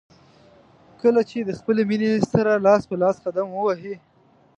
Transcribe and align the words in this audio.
کله 1.01 1.21
چې 1.29 1.37
د 1.41 1.49
خپلې 1.59 1.81
مینې 1.89 2.11
سره 2.33 2.63
لاس 2.65 2.81
په 2.89 2.95
لاس 3.03 3.15
قدم 3.25 3.47
ووهئ. 3.51 3.95